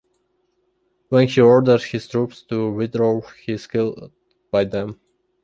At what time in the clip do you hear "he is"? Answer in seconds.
3.45-3.67